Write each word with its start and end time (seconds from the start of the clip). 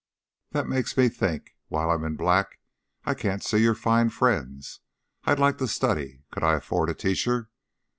"That 0.49 0.65
makes 0.67 0.97
me 0.97 1.09
think. 1.09 1.51
While 1.67 1.91
I'm 1.91 2.03
in 2.05 2.15
black 2.15 2.57
I 3.05 3.13
can't 3.13 3.43
see 3.43 3.59
your 3.59 3.75
fine 3.75 4.09
friends. 4.09 4.79
I'd 5.25 5.37
like 5.37 5.59
to 5.59 5.67
study. 5.67 6.23
Could 6.31 6.41
I 6.43 6.55
afford 6.55 6.89
a 6.89 6.95
teacher?" 6.95 7.51